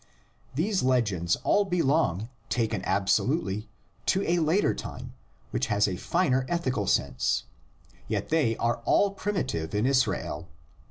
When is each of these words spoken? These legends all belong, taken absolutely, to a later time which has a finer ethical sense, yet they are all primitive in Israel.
These 0.55 0.81
legends 0.81 1.35
all 1.43 1.63
belong, 1.63 2.27
taken 2.49 2.83
absolutely, 2.85 3.69
to 4.07 4.23
a 4.23 4.39
later 4.39 4.73
time 4.73 5.13
which 5.51 5.67
has 5.67 5.87
a 5.87 5.95
finer 5.95 6.43
ethical 6.49 6.87
sense, 6.87 7.43
yet 8.07 8.29
they 8.29 8.57
are 8.57 8.77
all 8.85 9.11
primitive 9.11 9.75
in 9.75 9.85
Israel. 9.85 10.47